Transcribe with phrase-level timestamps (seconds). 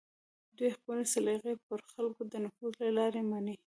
[0.57, 3.55] دوی خپلې سلیقې پر خلکو د نفوذ له لارې مني